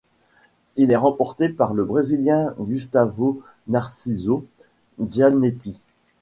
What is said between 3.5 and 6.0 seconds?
Narciso Gianetti.